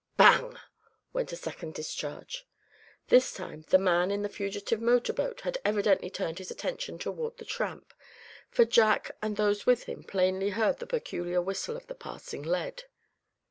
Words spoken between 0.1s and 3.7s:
"Bang!" went a second discharge. This time